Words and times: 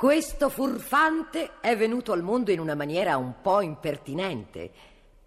Questo 0.00 0.48
furfante 0.48 1.60
è 1.60 1.76
venuto 1.76 2.12
al 2.12 2.22
mondo 2.22 2.50
in 2.50 2.58
una 2.58 2.74
maniera 2.74 3.18
un 3.18 3.42
po' 3.42 3.60
impertinente, 3.60 4.72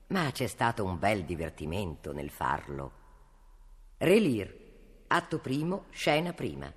ma 0.07 0.31
c'è 0.31 0.47
stato 0.47 0.83
un 0.83 0.97
bel 0.97 1.25
divertimento 1.25 2.11
nel 2.11 2.31
farlo. 2.31 2.91
Relir, 3.99 4.51
atto 5.05 5.37
primo, 5.37 5.83
scena 5.91 6.33
prima. 6.33 6.73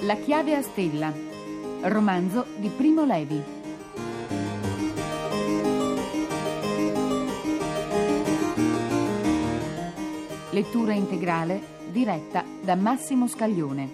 La 0.00 0.16
chiave 0.16 0.56
a 0.56 0.62
stella, 0.62 1.12
romanzo 1.82 2.44
di 2.56 2.70
Primo 2.70 3.04
Levi. 3.04 3.57
Lettura 10.58 10.92
integrale 10.92 11.84
diretta 11.92 12.44
da 12.64 12.74
Massimo 12.74 13.28
Scaglione. 13.28 13.88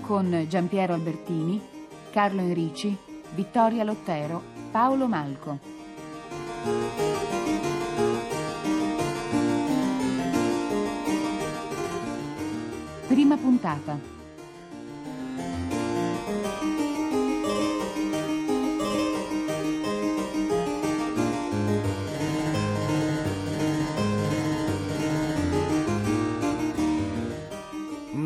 Con 0.00 0.46
Giampiero 0.48 0.94
Albertini, 0.94 1.60
Carlo 2.12 2.40
Enrici, 2.40 2.96
Vittoria 3.34 3.82
Lottero, 3.82 4.40
Paolo 4.70 5.08
Malco. 5.08 5.58
Prima 13.08 13.36
puntata. 13.36 14.19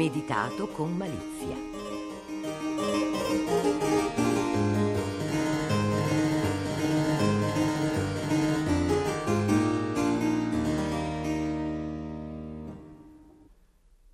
Meditato 0.05 0.67
con 0.67 0.95
malizia. 0.95 1.57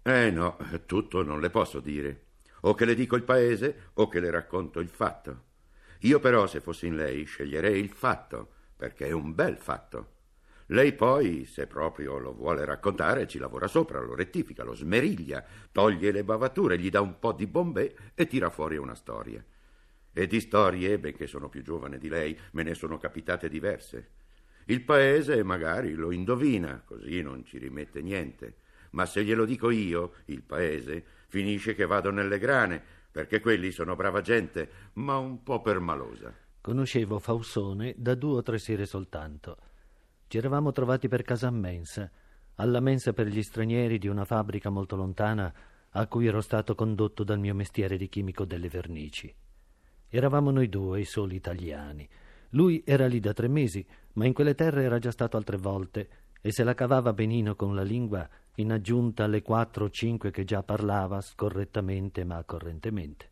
Eh 0.02 0.30
no, 0.30 0.56
tutto 0.86 1.24
non 1.24 1.40
le 1.40 1.50
posso 1.50 1.80
dire. 1.80 2.26
O 2.60 2.74
che 2.74 2.84
le 2.84 2.94
dico 2.94 3.16
il 3.16 3.24
paese 3.24 3.90
o 3.94 4.06
che 4.06 4.20
le 4.20 4.30
racconto 4.30 4.78
il 4.78 4.88
fatto. 4.88 5.42
Io 6.02 6.20
però, 6.20 6.46
se 6.46 6.60
fossi 6.60 6.86
in 6.86 6.94
lei, 6.94 7.24
sceglierei 7.24 7.80
il 7.80 7.90
fatto, 7.90 8.48
perché 8.76 9.08
è 9.08 9.12
un 9.12 9.34
bel 9.34 9.56
fatto. 9.56 10.18
Lei 10.70 10.92
poi, 10.92 11.46
se 11.46 11.66
proprio 11.66 12.18
lo 12.18 12.32
vuole 12.32 12.64
raccontare, 12.64 13.26
ci 13.26 13.38
lavora 13.38 13.66
sopra, 13.66 14.00
lo 14.00 14.14
rettifica, 14.14 14.62
lo 14.62 14.74
smeriglia, 14.74 15.44
toglie 15.72 16.12
le 16.12 16.22
bavature, 16.22 16.78
gli 16.78 16.90
dà 16.90 17.00
un 17.00 17.18
po' 17.18 17.32
di 17.32 17.48
bombè 17.48 17.92
e 18.14 18.26
tira 18.28 18.50
fuori 18.50 18.76
una 18.76 18.94
storia. 18.94 19.44
E 20.12 20.26
di 20.28 20.40
storie, 20.40 20.96
benché 21.00 21.26
sono 21.26 21.48
più 21.48 21.62
giovane 21.62 21.98
di 21.98 22.08
lei, 22.08 22.38
me 22.52 22.62
ne 22.62 22.74
sono 22.74 22.98
capitate 22.98 23.48
diverse. 23.48 24.10
Il 24.66 24.82
paese 24.82 25.42
magari 25.42 25.94
lo 25.94 26.12
indovina, 26.12 26.80
così 26.84 27.20
non 27.20 27.44
ci 27.44 27.58
rimette 27.58 28.00
niente. 28.00 28.54
Ma 28.90 29.06
se 29.06 29.24
glielo 29.24 29.44
dico 29.44 29.70
io, 29.70 30.12
il 30.26 30.42
paese, 30.42 31.04
finisce 31.26 31.74
che 31.74 31.84
vado 31.84 32.12
nelle 32.12 32.38
grane, 32.38 32.80
perché 33.10 33.40
quelli 33.40 33.72
sono 33.72 33.96
brava 33.96 34.20
gente, 34.20 34.70
ma 34.94 35.16
un 35.16 35.42
po' 35.42 35.62
permalosa. 35.62 36.32
Conoscevo 36.60 37.18
Fausone 37.18 37.94
da 37.96 38.14
due 38.14 38.36
o 38.36 38.42
tre 38.42 38.58
sere 38.58 38.86
soltanto. 38.86 39.69
Ci 40.30 40.38
eravamo 40.38 40.70
trovati 40.70 41.08
per 41.08 41.22
casa 41.22 41.48
a 41.48 41.50
mensa, 41.50 42.08
alla 42.54 42.78
mensa 42.78 43.12
per 43.12 43.26
gli 43.26 43.42
stranieri 43.42 43.98
di 43.98 44.06
una 44.06 44.24
fabbrica 44.24 44.70
molto 44.70 44.94
lontana 44.94 45.52
a 45.88 46.06
cui 46.06 46.28
ero 46.28 46.40
stato 46.40 46.76
condotto 46.76 47.24
dal 47.24 47.40
mio 47.40 47.52
mestiere 47.52 47.96
di 47.96 48.08
chimico 48.08 48.44
delle 48.44 48.68
vernici. 48.68 49.34
Eravamo 50.06 50.52
noi 50.52 50.68
due, 50.68 51.00
i 51.00 51.04
soli 51.04 51.34
italiani. 51.34 52.08
Lui 52.50 52.80
era 52.86 53.08
lì 53.08 53.18
da 53.18 53.32
tre 53.32 53.48
mesi, 53.48 53.84
ma 54.12 54.24
in 54.24 54.32
quelle 54.32 54.54
terre 54.54 54.84
era 54.84 55.00
già 55.00 55.10
stato 55.10 55.36
altre 55.36 55.56
volte 55.56 56.08
e 56.40 56.52
se 56.52 56.62
la 56.62 56.74
cavava 56.74 57.12
benino 57.12 57.56
con 57.56 57.74
la 57.74 57.82
lingua 57.82 58.28
in 58.54 58.70
aggiunta 58.70 59.24
alle 59.24 59.42
quattro 59.42 59.86
o 59.86 59.90
cinque 59.90 60.30
che 60.30 60.44
già 60.44 60.62
parlava 60.62 61.20
scorrettamente 61.20 62.22
ma 62.22 62.40
correntemente. 62.44 63.30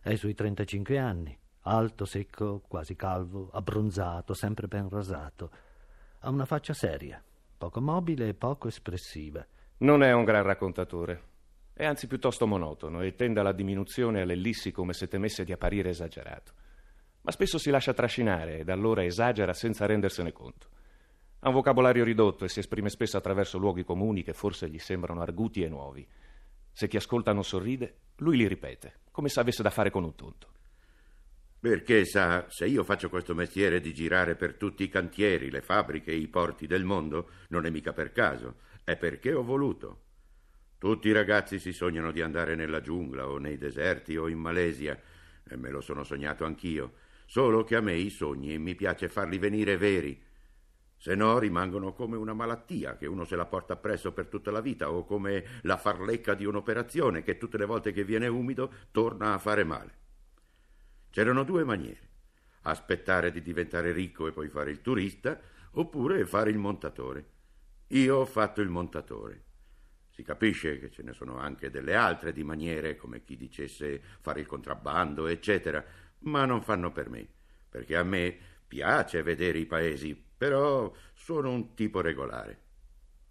È 0.00 0.12
sui 0.16 0.34
trentacinque 0.34 0.98
anni, 0.98 1.38
alto, 1.60 2.04
secco, 2.04 2.60
quasi 2.66 2.96
calvo, 2.96 3.50
abbronzato, 3.52 4.34
sempre 4.34 4.66
ben 4.66 4.88
rasato 4.88 5.63
ha 6.24 6.30
una 6.30 6.46
faccia 6.46 6.72
seria, 6.72 7.22
poco 7.58 7.82
mobile 7.82 8.28
e 8.28 8.34
poco 8.34 8.66
espressiva. 8.66 9.46
Non 9.78 10.02
è 10.02 10.12
un 10.12 10.24
gran 10.24 10.42
raccontatore. 10.42 11.32
È 11.74 11.84
anzi 11.84 12.06
piuttosto 12.06 12.46
monotono 12.46 13.02
e 13.02 13.14
tende 13.14 13.40
alla 13.40 13.52
diminuzione 13.52 14.18
e 14.18 14.22
all'ellissi 14.22 14.72
come 14.72 14.94
se 14.94 15.06
temesse 15.06 15.44
di 15.44 15.52
apparire 15.52 15.90
esagerato. 15.90 16.52
Ma 17.20 17.30
spesso 17.30 17.58
si 17.58 17.68
lascia 17.68 17.92
trascinare 17.92 18.60
ed 18.60 18.70
allora 18.70 19.04
esagera 19.04 19.52
senza 19.52 19.84
rendersene 19.84 20.32
conto. 20.32 20.68
Ha 21.40 21.48
un 21.48 21.54
vocabolario 21.54 22.04
ridotto 22.04 22.46
e 22.46 22.48
si 22.48 22.60
esprime 22.60 22.88
spesso 22.88 23.18
attraverso 23.18 23.58
luoghi 23.58 23.84
comuni 23.84 24.22
che 24.22 24.32
forse 24.32 24.70
gli 24.70 24.78
sembrano 24.78 25.20
arguti 25.20 25.62
e 25.62 25.68
nuovi. 25.68 26.08
Se 26.72 26.88
chi 26.88 26.96
ascolta 26.96 27.34
non 27.34 27.44
sorride, 27.44 27.96
lui 28.16 28.38
li 28.38 28.48
ripete, 28.48 29.00
come 29.10 29.28
se 29.28 29.40
avesse 29.40 29.62
da 29.62 29.70
fare 29.70 29.90
con 29.90 30.04
un 30.04 30.14
tonto. 30.14 30.53
Perché 31.64 32.04
sa, 32.04 32.44
se 32.50 32.66
io 32.66 32.84
faccio 32.84 33.08
questo 33.08 33.34
mestiere 33.34 33.80
di 33.80 33.94
girare 33.94 34.36
per 34.36 34.52
tutti 34.56 34.82
i 34.82 34.90
cantieri, 34.90 35.50
le 35.50 35.62
fabbriche 35.62 36.10
e 36.10 36.16
i 36.16 36.28
porti 36.28 36.66
del 36.66 36.84
mondo, 36.84 37.30
non 37.48 37.64
è 37.64 37.70
mica 37.70 37.94
per 37.94 38.12
caso, 38.12 38.56
è 38.84 38.98
perché 38.98 39.32
ho 39.32 39.42
voluto. 39.42 40.02
Tutti 40.76 41.08
i 41.08 41.12
ragazzi 41.12 41.58
si 41.58 41.72
sognano 41.72 42.12
di 42.12 42.20
andare 42.20 42.54
nella 42.54 42.82
giungla 42.82 43.30
o 43.30 43.38
nei 43.38 43.56
deserti 43.56 44.14
o 44.18 44.28
in 44.28 44.40
Malesia, 44.40 45.00
e 45.42 45.56
me 45.56 45.70
lo 45.70 45.80
sono 45.80 46.04
sognato 46.04 46.44
anch'io, 46.44 46.96
solo 47.24 47.64
che 47.64 47.76
a 47.76 47.80
me 47.80 47.94
i 47.94 48.10
sogni 48.10 48.58
mi 48.58 48.74
piace 48.74 49.08
farli 49.08 49.38
venire 49.38 49.78
veri, 49.78 50.22
se 50.98 51.14
no 51.14 51.38
rimangono 51.38 51.94
come 51.94 52.18
una 52.18 52.34
malattia 52.34 52.98
che 52.98 53.06
uno 53.06 53.24
se 53.24 53.36
la 53.36 53.46
porta 53.46 53.72
appresso 53.72 54.12
per 54.12 54.26
tutta 54.26 54.50
la 54.50 54.60
vita 54.60 54.90
o 54.90 55.06
come 55.06 55.60
la 55.62 55.78
farlecca 55.78 56.34
di 56.34 56.44
un'operazione 56.44 57.22
che 57.22 57.38
tutte 57.38 57.56
le 57.56 57.64
volte 57.64 57.90
che 57.92 58.04
viene 58.04 58.26
umido 58.26 58.70
torna 58.90 59.32
a 59.32 59.38
fare 59.38 59.64
male. 59.64 60.02
C'erano 61.14 61.44
due 61.44 61.62
maniere. 61.62 62.08
Aspettare 62.62 63.30
di 63.30 63.40
diventare 63.40 63.92
ricco 63.92 64.26
e 64.26 64.32
poi 64.32 64.48
fare 64.48 64.72
il 64.72 64.80
turista, 64.80 65.40
oppure 65.74 66.26
fare 66.26 66.50
il 66.50 66.58
montatore. 66.58 67.26
Io 67.90 68.16
ho 68.16 68.24
fatto 68.24 68.60
il 68.60 68.68
montatore. 68.68 69.44
Si 70.10 70.24
capisce 70.24 70.80
che 70.80 70.90
ce 70.90 71.04
ne 71.04 71.12
sono 71.12 71.38
anche 71.38 71.70
delle 71.70 71.94
altre 71.94 72.32
di 72.32 72.42
maniere, 72.42 72.96
come 72.96 73.22
chi 73.22 73.36
dicesse 73.36 74.02
fare 74.18 74.40
il 74.40 74.46
contrabbando, 74.46 75.28
eccetera, 75.28 75.84
ma 76.22 76.46
non 76.46 76.62
fanno 76.62 76.90
per 76.90 77.08
me, 77.08 77.24
perché 77.68 77.94
a 77.94 78.02
me 78.02 78.36
piace 78.66 79.22
vedere 79.22 79.58
i 79.58 79.66
paesi, 79.66 80.20
però 80.36 80.92
sono 81.12 81.52
un 81.52 81.76
tipo 81.76 82.00
regolare. 82.00 82.58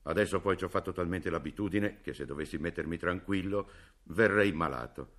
Adesso 0.04 0.40
poi 0.40 0.56
ci 0.56 0.64
ho 0.64 0.70
fatto 0.70 0.94
talmente 0.94 1.30
l'abitudine 1.30 2.00
che 2.00 2.14
se 2.14 2.24
dovessi 2.24 2.58
mettermi 2.58 2.96
tranquillo 2.96 3.70
verrei 4.04 4.54
malato. 4.54 5.16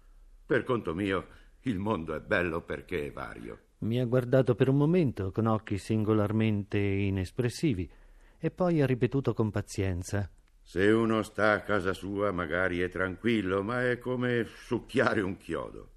Per 0.47 0.63
conto 0.63 0.95
mio 0.95 1.43
il 1.67 1.79
mondo 1.79 2.15
è 2.15 2.21
bello 2.21 2.63
perché 2.63 3.07
è 3.07 3.13
vario. 3.13 3.59
Mi 3.79 4.01
ha 4.01 4.05
guardato 4.05 4.55
per 4.55 4.69
un 4.69 4.77
momento 4.77 5.31
con 5.31 5.47
occhi 5.47 5.79
singolarmente 5.79 6.79
inespressivi 6.79 7.91
e 8.39 8.51
poi 8.51 8.83
ha 8.83 8.87
ripetuto 8.87 9.33
con 9.33 9.51
pazienza. 9.51 10.31
Se 10.61 10.91
uno 10.91 11.23
sta 11.23 11.53
a 11.53 11.63
casa 11.63 11.93
sua 11.93 12.33
magari 12.33 12.81
è 12.81 12.89
tranquillo, 12.89 13.63
ma 13.63 13.89
è 13.89 13.99
come 13.99 14.47
succhiare 14.47 15.21
un 15.21 15.37
chiodo. 15.37 15.91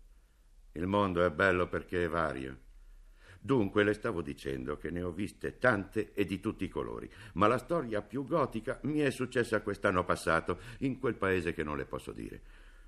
Il 0.73 0.87
mondo 0.87 1.25
è 1.25 1.31
bello 1.31 1.67
perché 1.67 2.05
è 2.05 2.09
vario. 2.09 2.59
Dunque 3.39 3.83
le 3.83 3.93
stavo 3.93 4.21
dicendo 4.21 4.77
che 4.77 4.89
ne 4.89 5.01
ho 5.01 5.11
viste 5.11 5.57
tante 5.57 6.13
e 6.13 6.25
di 6.25 6.39
tutti 6.39 6.65
i 6.65 6.69
colori, 6.69 7.09
ma 7.33 7.47
la 7.47 7.57
storia 7.57 8.01
più 8.01 8.25
gotica 8.25 8.79
mi 8.83 8.99
è 8.99 9.09
successa 9.09 9.61
quest'anno 9.61 10.03
passato, 10.03 10.59
in 10.79 10.99
quel 10.99 11.15
paese 11.15 11.53
che 11.53 11.63
non 11.63 11.77
le 11.77 11.85
posso 11.85 12.11
dire. 12.11 12.41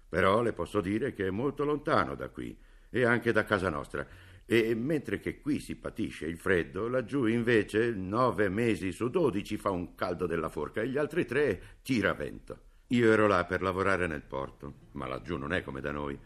Però 0.08 0.42
le 0.42 0.54
posso 0.54 0.82
dire 0.82 1.14
che 1.14 1.28
è 1.28 1.30
molto 1.30 1.64
lontano 1.64 2.16
da 2.16 2.30
qui 2.30 2.58
e 2.90 3.04
anche 3.04 3.32
da 3.32 3.44
casa 3.44 3.70
nostra. 3.70 4.06
E 4.46 4.74
mentre 4.74 5.20
che 5.20 5.42
qui 5.42 5.60
si 5.60 5.76
patisce 5.76 6.26
il 6.26 6.38
freddo, 6.38 6.88
laggiù 6.88 7.26
invece 7.26 7.92
nove 7.92 8.50
mesi 8.50 8.92
su 8.92 9.10
dodici 9.10 9.58
fa 9.58 9.70
un 9.70 9.94
caldo 9.94 10.26
della 10.26 10.50
forca 10.50 10.82
e 10.82 10.88
gli 10.88 10.98
altri 10.98 11.26
tre 11.26 11.62
tira 11.84 12.14
vento. 12.14 12.68
Io 12.88 13.12
ero 13.12 13.28
là 13.28 13.46
per 13.46 13.62
lavorare 13.62 14.08
nel 14.08 14.24
porto, 14.24 14.74
ma 14.94 15.06
laggiù 15.06 15.38
non 15.38 15.54
è 15.54 15.62
come 15.62 15.82
da 15.82 15.92
noi. 15.92 16.18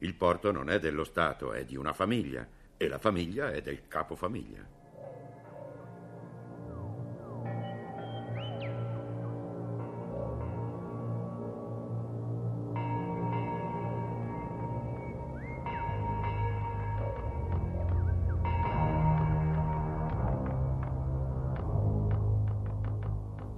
Il 0.00 0.14
porto 0.14 0.52
non 0.52 0.68
è 0.68 0.78
dello 0.78 1.04
Stato, 1.04 1.52
è 1.52 1.64
di 1.64 1.76
una 1.76 1.94
famiglia 1.94 2.46
e 2.76 2.88
la 2.88 2.98
famiglia 2.98 3.50
è 3.50 3.62
del 3.62 3.88
capofamiglia. 3.88 4.79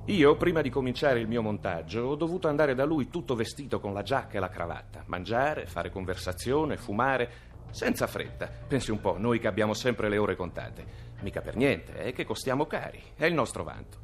Io, 0.07 0.35
prima 0.35 0.63
di 0.63 0.69
cominciare 0.69 1.21
il 1.21 1.29
mio 1.29 1.43
montaggio, 1.43 2.03
ho 2.03 2.17
dovuto 2.17 2.49
andare 2.49 2.75
da 2.75 2.85
lui 2.85 3.09
tutto 3.09 3.37
vestito 3.37 3.79
con 3.79 3.95
la 3.95 4.03
giacca 4.03 4.37
e 4.37 4.41
la 4.41 4.49
cravatta, 4.49 5.05
mangiare, 5.07 5.67
fare 5.67 5.91
conversazione, 5.91 6.77
fumare, 6.77 7.31
senza 7.71 8.09
fretta. 8.09 8.51
Pensi 8.67 8.91
un 8.91 9.01
po', 9.01 9.17
noi 9.17 9.39
che 9.39 9.47
abbiamo 9.47 9.75
sempre 9.75 10.09
le 10.09 10.19
ore 10.19 10.35
contate. 10.35 10.85
Mica 11.21 11.41
per 11.41 11.55
niente, 11.55 11.95
è 11.95 12.13
che 12.13 12.25
costiamo 12.25 12.67
cari, 12.67 13.01
è 13.15 13.27
il 13.27 13.35
nostro 13.35 13.63
vanto. 13.63 13.99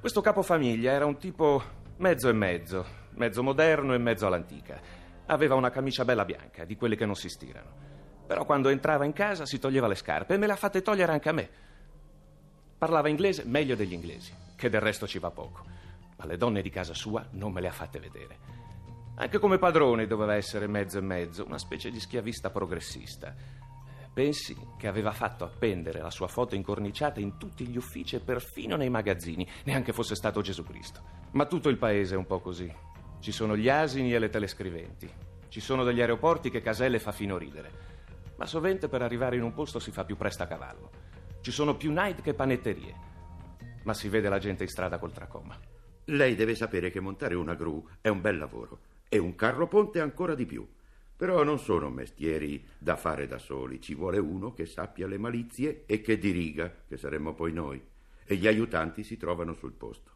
Questo 0.00 0.22
capofamiglia 0.22 0.90
era 0.90 1.04
un 1.04 1.18
tipo 1.18 1.62
mezzo 1.98 2.30
e 2.30 2.32
mezzo, 2.32 2.86
mezzo 3.10 3.42
moderno 3.42 3.92
e 3.92 3.98
mezzo 3.98 4.26
all'antica. 4.26 4.80
Aveva 5.26 5.54
una 5.54 5.68
camicia 5.68 6.06
bella 6.06 6.24
bianca, 6.24 6.64
di 6.64 6.76
quelle 6.76 6.96
che 6.96 7.04
non 7.04 7.14
si 7.14 7.28
stirano. 7.28 7.70
Però 8.26 8.46
quando 8.46 8.70
entrava 8.70 9.04
in 9.04 9.12
casa 9.12 9.44
si 9.44 9.58
toglieva 9.58 9.86
le 9.86 9.96
scarpe 9.96 10.32
e 10.32 10.38
me 10.38 10.46
le 10.46 10.54
ha 10.54 10.56
fatte 10.56 10.80
togliere 10.80 11.12
anche 11.12 11.28
a 11.28 11.32
me. 11.32 11.50
Parlava 12.78 13.10
inglese 13.10 13.44
meglio 13.44 13.76
degli 13.76 13.92
inglesi 13.92 14.48
che 14.60 14.68
del 14.68 14.82
resto 14.82 15.06
ci 15.06 15.18
va 15.18 15.30
poco. 15.30 15.64
Ma 16.16 16.26
le 16.26 16.36
donne 16.36 16.60
di 16.60 16.68
casa 16.68 16.92
sua 16.92 17.26
non 17.30 17.50
me 17.50 17.62
le 17.62 17.68
ha 17.68 17.72
fatte 17.72 17.98
vedere. 17.98 18.38
Anche 19.14 19.38
come 19.38 19.56
padrone 19.56 20.06
doveva 20.06 20.34
essere 20.34 20.66
mezzo 20.66 20.98
e 20.98 21.00
mezzo, 21.00 21.46
una 21.46 21.58
specie 21.58 21.90
di 21.90 21.98
schiavista 21.98 22.50
progressista. 22.50 23.34
Pensi 24.12 24.54
che 24.76 24.86
aveva 24.86 25.12
fatto 25.12 25.44
appendere 25.44 26.02
la 26.02 26.10
sua 26.10 26.28
foto 26.28 26.54
incorniciata 26.54 27.20
in 27.20 27.38
tutti 27.38 27.66
gli 27.66 27.76
uffici 27.78 28.16
e 28.16 28.20
perfino 28.20 28.76
nei 28.76 28.90
magazzini, 28.90 29.48
neanche 29.64 29.94
fosse 29.94 30.14
stato 30.14 30.42
Gesù 30.42 30.62
Cristo. 30.62 31.00
Ma 31.32 31.46
tutto 31.46 31.70
il 31.70 31.78
paese 31.78 32.14
è 32.14 32.18
un 32.18 32.26
po' 32.26 32.40
così. 32.40 32.70
Ci 33.18 33.32
sono 33.32 33.56
gli 33.56 33.70
asini 33.70 34.12
e 34.12 34.18
le 34.18 34.28
telescriventi. 34.28 35.10
Ci 35.48 35.60
sono 35.60 35.84
degli 35.84 36.00
aeroporti 36.00 36.50
che 36.50 36.60
Caselle 36.60 36.98
fa 36.98 37.12
fino 37.12 37.38
ridere. 37.38 37.88
Ma 38.36 38.44
sovente 38.44 38.88
per 38.88 39.00
arrivare 39.00 39.36
in 39.36 39.42
un 39.42 39.54
posto 39.54 39.78
si 39.78 39.90
fa 39.90 40.04
più 40.04 40.16
presto 40.16 40.42
a 40.42 40.46
cavallo. 40.46 40.90
Ci 41.40 41.50
sono 41.50 41.76
più 41.76 41.92
night 41.92 42.20
che 42.20 42.34
panetterie 42.34 43.08
ma 43.82 43.94
si 43.94 44.08
vede 44.08 44.28
la 44.28 44.38
gente 44.38 44.64
in 44.64 44.68
strada 44.68 44.98
col 44.98 45.12
tracoma. 45.12 45.58
Lei 46.04 46.34
deve 46.34 46.54
sapere 46.54 46.90
che 46.90 47.00
montare 47.00 47.34
una 47.34 47.54
gru 47.54 47.86
è 48.00 48.08
un 48.08 48.20
bel 48.20 48.36
lavoro 48.36 48.80
e 49.08 49.18
un 49.18 49.34
carro 49.34 49.68
ponte 49.68 50.00
ancora 50.00 50.34
di 50.34 50.46
più. 50.46 50.66
Però 51.16 51.42
non 51.44 51.58
sono 51.58 51.90
mestieri 51.90 52.64
da 52.78 52.96
fare 52.96 53.26
da 53.26 53.38
soli, 53.38 53.80
ci 53.80 53.94
vuole 53.94 54.18
uno 54.18 54.54
che 54.54 54.64
sappia 54.64 55.06
le 55.06 55.18
malizie 55.18 55.82
e 55.86 56.00
che 56.00 56.18
diriga, 56.18 56.74
che 56.88 56.96
saremmo 56.96 57.34
poi 57.34 57.52
noi, 57.52 57.80
e 58.24 58.36
gli 58.36 58.46
aiutanti 58.46 59.02
si 59.04 59.18
trovano 59.18 59.52
sul 59.52 59.72
posto. 59.72 60.10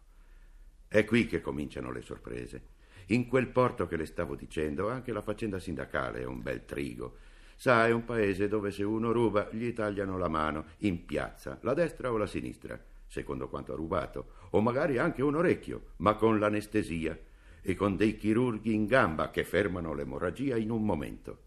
È 0.88 1.04
qui 1.04 1.26
che 1.26 1.42
cominciano 1.42 1.92
le 1.92 2.00
sorprese. 2.00 2.72
In 3.08 3.28
quel 3.28 3.48
porto 3.48 3.86
che 3.86 3.96
le 3.96 4.06
stavo 4.06 4.34
dicendo, 4.34 4.88
anche 4.88 5.12
la 5.12 5.20
faccenda 5.20 5.58
sindacale 5.58 6.20
è 6.20 6.24
un 6.24 6.40
bel 6.40 6.64
trigo. 6.64 7.18
Sa, 7.54 7.86
è 7.86 7.90
un 7.90 8.04
paese 8.04 8.48
dove 8.48 8.70
se 8.70 8.82
uno 8.82 9.12
ruba 9.12 9.48
gli 9.52 9.72
tagliano 9.74 10.16
la 10.16 10.28
mano 10.28 10.64
in 10.78 11.04
piazza, 11.04 11.58
la 11.60 11.74
destra 11.74 12.10
o 12.10 12.16
la 12.16 12.26
sinistra 12.26 12.80
secondo 13.06 13.48
quanto 13.48 13.72
ha 13.72 13.76
rubato, 13.76 14.32
o 14.50 14.60
magari 14.60 14.98
anche 14.98 15.22
un 15.22 15.34
orecchio, 15.34 15.92
ma 15.96 16.14
con 16.14 16.38
l'anestesia 16.38 17.18
e 17.62 17.74
con 17.74 17.96
dei 17.96 18.16
chirurghi 18.16 18.74
in 18.74 18.86
gamba 18.86 19.30
che 19.30 19.44
fermano 19.44 19.94
l'emorragia 19.94 20.56
in 20.56 20.70
un 20.70 20.84
momento. 20.84 21.38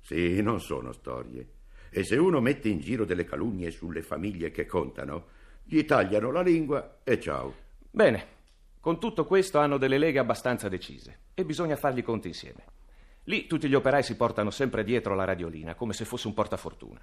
Sì, 0.00 0.40
non 0.40 0.60
sono 0.60 0.92
storie. 0.92 1.46
E 1.90 2.04
se 2.04 2.16
uno 2.16 2.40
mette 2.40 2.68
in 2.68 2.80
giro 2.80 3.04
delle 3.04 3.24
calunnie 3.24 3.70
sulle 3.70 4.02
famiglie 4.02 4.50
che 4.50 4.64
contano, 4.64 5.26
gli 5.62 5.84
tagliano 5.84 6.30
la 6.30 6.40
lingua 6.40 7.00
e 7.04 7.20
ciao. 7.20 7.54
Bene, 7.90 8.26
con 8.80 8.98
tutto 8.98 9.26
questo 9.26 9.58
hanno 9.58 9.76
delle 9.76 9.98
leghe 9.98 10.18
abbastanza 10.18 10.68
decise 10.68 11.18
e 11.34 11.44
bisogna 11.44 11.76
fargli 11.76 11.98
i 11.98 12.02
conti 12.02 12.28
insieme. 12.28 12.64
Lì 13.24 13.46
tutti 13.46 13.68
gli 13.68 13.74
operai 13.74 14.02
si 14.02 14.16
portano 14.16 14.50
sempre 14.50 14.82
dietro 14.82 15.14
la 15.14 15.24
radiolina, 15.24 15.74
come 15.74 15.92
se 15.92 16.04
fosse 16.04 16.26
un 16.26 16.34
portafortuna. 16.34 17.00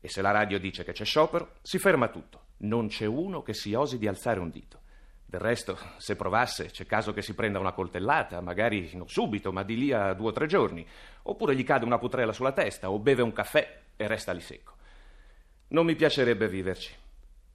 E 0.00 0.08
se 0.08 0.22
la 0.22 0.30
radio 0.30 0.60
dice 0.60 0.84
che 0.84 0.92
c'è 0.92 1.04
sciopero, 1.04 1.54
si 1.62 1.78
ferma 1.78 2.08
tutto. 2.08 2.50
Non 2.62 2.88
c'è 2.88 3.06
uno 3.06 3.42
che 3.42 3.54
si 3.54 3.74
osi 3.74 3.98
di 3.98 4.06
alzare 4.06 4.40
un 4.40 4.50
dito. 4.50 4.80
Del 5.24 5.40
resto, 5.40 5.78
se 5.96 6.14
provasse, 6.14 6.66
c'è 6.66 6.84
caso 6.84 7.12
che 7.12 7.22
si 7.22 7.34
prenda 7.34 7.58
una 7.58 7.72
coltellata, 7.72 8.40
magari 8.40 8.90
non 8.94 9.08
subito, 9.08 9.50
ma 9.50 9.62
di 9.62 9.76
lì 9.76 9.92
a 9.92 10.12
due 10.12 10.28
o 10.28 10.32
tre 10.32 10.46
giorni. 10.46 10.86
Oppure 11.22 11.56
gli 11.56 11.64
cade 11.64 11.84
una 11.84 11.98
putrella 11.98 12.32
sulla 12.32 12.52
testa, 12.52 12.90
o 12.90 12.98
beve 12.98 13.22
un 13.22 13.32
caffè 13.32 13.80
e 13.96 14.06
resta 14.06 14.32
lì 14.32 14.40
secco. 14.40 14.74
Non 15.68 15.86
mi 15.86 15.94
piacerebbe 15.94 16.48
viverci. 16.48 16.94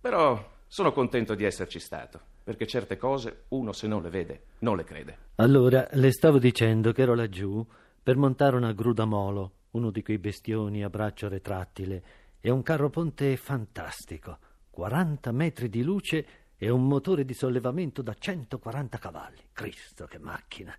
Però 0.01 0.55
sono 0.65 0.91
contento 0.91 1.35
di 1.35 1.43
esserci 1.45 1.79
stato, 1.79 2.19
perché 2.43 2.65
certe 2.65 2.97
cose 2.97 3.43
uno 3.49 3.71
se 3.71 3.87
non 3.87 4.01
le 4.01 4.09
vede, 4.09 4.41
non 4.59 4.75
le 4.75 4.83
crede. 4.83 5.17
Allora, 5.35 5.87
le 5.91 6.11
stavo 6.11 6.39
dicendo 6.39 6.91
che 6.91 7.03
ero 7.03 7.13
laggiù 7.13 7.65
per 8.01 8.17
montare 8.17 8.55
una 8.55 8.73
gruda 8.73 9.05
molo, 9.05 9.51
uno 9.71 9.91
di 9.91 10.01
quei 10.01 10.17
bestioni 10.17 10.83
a 10.83 10.89
braccio 10.89 11.29
retrattile 11.29 12.03
è 12.39 12.49
un 12.49 12.63
carro 12.63 12.89
ponte 12.89 13.35
fantastico, 13.37 14.37
40 14.77 15.31
metri 15.31 15.69
di 15.69 15.81
luce 15.81 16.27
e 16.55 16.69
un 16.69 16.87
motore 16.87 17.25
di 17.25 17.33
sollevamento 17.33 18.03
da 18.03 18.13
140 18.13 18.99
cavalli. 18.99 19.41
Cristo, 19.51 20.05
che 20.05 20.19
macchina! 20.19 20.71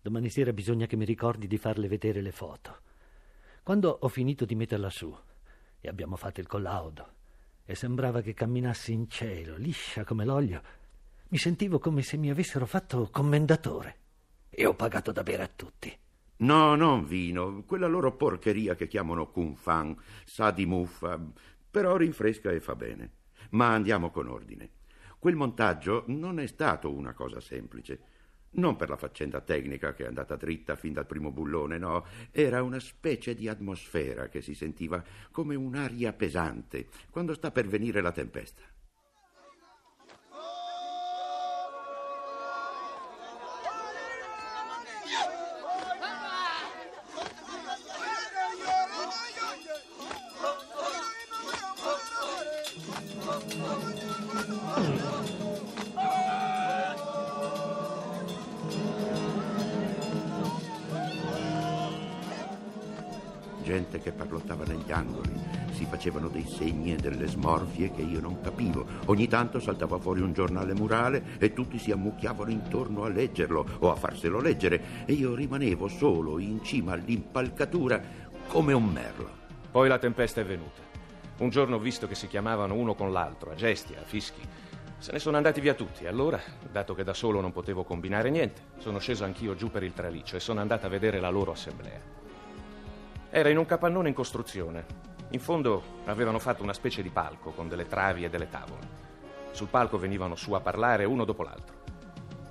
Domani 0.00 0.30
sera 0.30 0.54
bisogna 0.54 0.86
che 0.86 0.96
mi 0.96 1.04
ricordi 1.04 1.46
di 1.46 1.58
farle 1.58 1.86
vedere 1.86 2.22
le 2.22 2.32
foto. 2.32 2.78
Quando 3.62 3.98
ho 4.00 4.08
finito 4.08 4.46
di 4.46 4.54
metterla 4.54 4.88
su 4.88 5.14
e 5.78 5.88
abbiamo 5.90 6.16
fatto 6.16 6.40
il 6.40 6.46
collaudo 6.46 7.12
e 7.66 7.74
sembrava 7.74 8.22
che 8.22 8.32
camminassi 8.32 8.92
in 8.94 9.10
cielo, 9.10 9.56
liscia 9.56 10.04
come 10.04 10.24
l'olio, 10.24 10.62
mi 11.28 11.36
sentivo 11.36 11.78
come 11.78 12.00
se 12.00 12.16
mi 12.16 12.30
avessero 12.30 12.64
fatto 12.64 13.10
commendatore 13.12 13.96
e 14.48 14.64
ho 14.64 14.74
pagato 14.74 15.12
da 15.12 15.22
bere 15.22 15.42
a 15.42 15.50
tutti. 15.54 15.94
No, 16.36 16.74
non 16.76 17.04
vino, 17.04 17.62
quella 17.64 17.88
loro 17.88 18.16
porcheria 18.16 18.74
che 18.74 18.86
chiamano 18.86 19.30
Kung 19.30 19.54
Fan, 19.54 19.94
sa 20.24 20.50
di 20.50 20.64
muffa, 20.64 21.20
però 21.70 21.96
rinfresca 21.98 22.50
e 22.50 22.60
fa 22.60 22.74
bene. 22.74 23.22
Ma 23.54 23.72
andiamo 23.72 24.10
con 24.10 24.28
ordine. 24.28 24.68
Quel 25.18 25.36
montaggio 25.36 26.04
non 26.08 26.40
è 26.40 26.46
stato 26.46 26.90
una 26.90 27.12
cosa 27.12 27.40
semplice. 27.40 28.12
Non 28.56 28.76
per 28.76 28.88
la 28.88 28.96
faccenda 28.96 29.40
tecnica 29.40 29.94
che 29.94 30.04
è 30.04 30.06
andata 30.06 30.36
dritta 30.36 30.76
fin 30.76 30.92
dal 30.92 31.06
primo 31.06 31.30
bullone, 31.30 31.78
no, 31.78 32.04
era 32.30 32.62
una 32.62 32.78
specie 32.78 33.34
di 33.34 33.48
atmosfera 33.48 34.28
che 34.28 34.42
si 34.42 34.54
sentiva 34.54 35.02
come 35.30 35.54
un'aria 35.54 36.12
pesante 36.12 36.86
quando 37.10 37.34
sta 37.34 37.50
per 37.50 37.66
venire 37.66 38.00
la 38.00 38.12
tempesta. 38.12 38.62
Negli 64.84 64.92
angoli, 64.92 65.32
si 65.72 65.86
facevano 65.86 66.28
dei 66.28 66.46
segni 66.46 66.92
e 66.92 66.96
delle 66.96 67.26
smorfie 67.26 67.90
che 67.90 68.02
io 68.02 68.20
non 68.20 68.40
capivo. 68.40 68.86
Ogni 69.06 69.26
tanto 69.26 69.58
saltava 69.58 69.98
fuori 69.98 70.20
un 70.20 70.32
giornale 70.32 70.74
murale 70.74 71.22
e 71.38 71.52
tutti 71.52 71.78
si 71.78 71.90
ammucchiavano 71.90 72.50
intorno 72.50 73.04
a 73.04 73.08
leggerlo 73.08 73.66
o 73.80 73.90
a 73.90 73.96
farselo 73.96 74.40
leggere 74.40 75.04
e 75.06 75.14
io 75.14 75.34
rimanevo 75.34 75.88
solo 75.88 76.38
in 76.38 76.62
cima 76.62 76.92
all'impalcatura 76.92 78.00
come 78.46 78.72
un 78.72 78.84
merlo. 78.84 79.42
Poi 79.70 79.88
la 79.88 79.98
tempesta 79.98 80.40
è 80.40 80.44
venuta. 80.44 80.82
Un 81.38 81.50
giorno 81.50 81.76
ho 81.76 81.80
visto 81.80 82.06
che 82.06 82.14
si 82.14 82.28
chiamavano 82.28 82.74
uno 82.74 82.94
con 82.94 83.10
l'altro, 83.10 83.50
a 83.50 83.54
gesti, 83.54 83.94
a 83.94 84.04
fischi. 84.04 84.40
Se 84.98 85.10
ne 85.10 85.18
sono 85.18 85.36
andati 85.36 85.60
via 85.60 85.74
tutti. 85.74 86.06
Allora, 86.06 86.40
dato 86.70 86.94
che 86.94 87.02
da 87.02 87.12
solo 87.12 87.40
non 87.40 87.50
potevo 87.50 87.82
combinare 87.82 88.30
niente, 88.30 88.62
sono 88.78 89.00
sceso 89.00 89.24
anch'io 89.24 89.56
giù 89.56 89.70
per 89.70 89.82
il 89.82 89.92
traliccio 89.92 90.36
e 90.36 90.40
sono 90.40 90.60
andato 90.60 90.86
a 90.86 90.88
vedere 90.88 91.18
la 91.18 91.30
loro 91.30 91.50
assemblea. 91.50 92.23
Era 93.36 93.48
in 93.48 93.58
un 93.58 93.66
capannone 93.66 94.06
in 94.06 94.14
costruzione. 94.14 94.86
In 95.30 95.40
fondo 95.40 95.82
avevano 96.04 96.38
fatto 96.38 96.62
una 96.62 96.72
specie 96.72 97.02
di 97.02 97.10
palco 97.10 97.50
con 97.50 97.66
delle 97.66 97.88
travi 97.88 98.22
e 98.22 98.30
delle 98.30 98.48
tavole. 98.48 98.86
Sul 99.50 99.66
palco 99.66 99.98
venivano 99.98 100.36
su 100.36 100.52
a 100.52 100.60
parlare 100.60 101.04
uno 101.04 101.24
dopo 101.24 101.42
l'altro. 101.42 101.78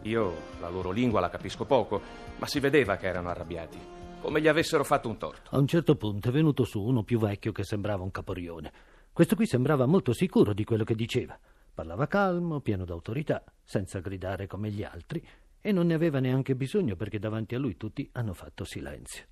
Io 0.01 0.33
la 0.59 0.67
loro 0.67 0.91
lingua 0.91 1.21
la 1.21 1.29
capisco 1.29 1.63
poco, 1.63 2.01
ma 2.37 2.47
si 2.47 2.59
vedeva 2.59 2.97
che 2.97 3.07
erano 3.07 3.29
arrabbiati, 3.29 3.77
come 4.19 4.41
gli 4.41 4.49
avessero 4.49 4.83
fatto 4.83 5.07
un 5.07 5.17
torto. 5.17 5.55
A 5.55 5.57
un 5.57 5.67
certo 5.67 5.95
punto 5.95 6.27
è 6.27 6.31
venuto 6.33 6.65
su 6.65 6.81
uno 6.81 7.03
più 7.03 7.17
vecchio 7.17 7.53
che 7.53 7.63
sembrava 7.63 8.03
un 8.03 8.11
caporione. 8.11 8.73
Questo 9.13 9.37
qui 9.37 9.45
sembrava 9.45 9.85
molto 9.85 10.11
sicuro 10.11 10.51
di 10.51 10.65
quello 10.65 10.83
che 10.83 10.95
diceva. 10.95 11.39
Parlava 11.73 12.07
calmo, 12.07 12.59
pieno 12.59 12.83
d'autorità, 12.83 13.41
senza 13.63 13.99
gridare 13.99 14.47
come 14.47 14.69
gli 14.69 14.83
altri, 14.83 15.25
e 15.61 15.71
non 15.71 15.87
ne 15.87 15.93
aveva 15.93 16.19
neanche 16.19 16.55
bisogno 16.55 16.97
perché 16.97 17.19
davanti 17.19 17.55
a 17.55 17.57
lui 17.57 17.77
tutti 17.77 18.09
hanno 18.11 18.33
fatto 18.33 18.65
silenzio. 18.65 19.27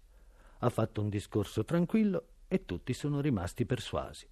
Ha 0.64 0.70
fatto 0.70 1.02
un 1.02 1.10
discorso 1.10 1.66
tranquillo 1.66 2.26
e 2.48 2.66
tutti 2.66 2.94
sono 2.94 3.20
rimasti 3.20 3.66
persuasi. 3.66 4.28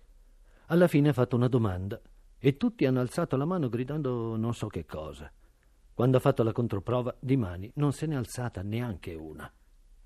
Alla 0.68 0.88
fine 0.88 1.10
ha 1.10 1.14
fatto 1.14 1.36
una 1.36 1.48
domanda 1.48 2.00
e 2.38 2.56
tutti 2.56 2.86
hanno 2.86 3.00
alzato 3.00 3.36
la 3.36 3.46
mano 3.46 3.68
gridando 3.68 4.36
non 4.36 4.54
so 4.54 4.68
che 4.68 4.86
cosa. 4.86 5.32
Quando 5.92 6.18
ha 6.18 6.20
fatto 6.20 6.44
la 6.44 6.52
controprova, 6.52 7.16
di 7.20 7.36
mani 7.36 7.72
non 7.76 7.94
se 7.94 8.06
n'è 8.06 8.16
alzata 8.16 8.62
neanche 8.62 9.16
una. 9.16 9.52